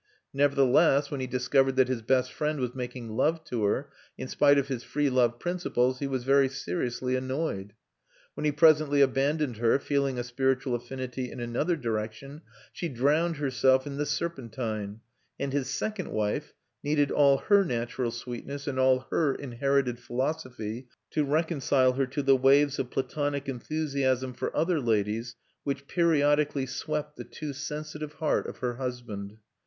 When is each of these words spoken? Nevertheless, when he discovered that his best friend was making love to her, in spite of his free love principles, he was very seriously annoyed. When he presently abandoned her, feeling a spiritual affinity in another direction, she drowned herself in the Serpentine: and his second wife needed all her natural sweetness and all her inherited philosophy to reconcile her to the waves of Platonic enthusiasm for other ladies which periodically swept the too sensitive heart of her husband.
Nevertheless, 0.33 1.11
when 1.11 1.19
he 1.19 1.27
discovered 1.27 1.75
that 1.75 1.87
his 1.87 2.01
best 2.01 2.33
friend 2.33 2.59
was 2.59 2.73
making 2.73 3.09
love 3.11 3.43
to 3.43 3.65
her, 3.65 3.91
in 4.17 4.27
spite 4.27 4.57
of 4.57 4.67
his 4.67 4.83
free 4.83 5.11
love 5.11 5.37
principles, 5.37 5.99
he 5.99 6.07
was 6.07 6.23
very 6.23 6.49
seriously 6.49 7.15
annoyed. 7.15 7.73
When 8.33 8.43
he 8.43 8.51
presently 8.51 9.01
abandoned 9.01 9.57
her, 9.57 9.77
feeling 9.77 10.17
a 10.17 10.23
spiritual 10.23 10.73
affinity 10.73 11.29
in 11.29 11.39
another 11.39 11.75
direction, 11.75 12.41
she 12.73 12.89
drowned 12.89 13.37
herself 13.37 13.85
in 13.85 13.97
the 13.97 14.07
Serpentine: 14.07 15.01
and 15.39 15.53
his 15.53 15.69
second 15.69 16.07
wife 16.09 16.51
needed 16.83 17.11
all 17.11 17.37
her 17.37 17.63
natural 17.63 18.09
sweetness 18.09 18.65
and 18.65 18.79
all 18.79 19.05
her 19.11 19.35
inherited 19.35 19.99
philosophy 19.99 20.87
to 21.11 21.23
reconcile 21.23 21.93
her 21.93 22.07
to 22.07 22.23
the 22.23 22.35
waves 22.35 22.79
of 22.79 22.89
Platonic 22.89 23.47
enthusiasm 23.47 24.33
for 24.33 24.57
other 24.57 24.79
ladies 24.79 25.35
which 25.63 25.85
periodically 25.87 26.65
swept 26.65 27.17
the 27.17 27.23
too 27.23 27.53
sensitive 27.53 28.13
heart 28.13 28.47
of 28.47 28.57
her 28.65 28.77
husband. 28.77 29.37